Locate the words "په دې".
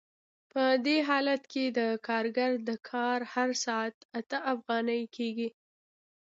0.51-0.97